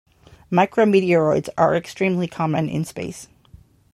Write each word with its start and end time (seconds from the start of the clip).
Micrometeoroids 0.51 1.47
are 1.59 1.75
extremely 1.75 2.25
common 2.27 2.67
in 2.67 2.83
space. 2.85 3.27